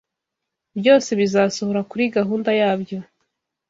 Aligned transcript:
byose 0.79 1.09
bizasohora 1.19 1.81
kuri 1.89 2.03
gahunda 2.17 2.49
yabyo. 2.59 2.97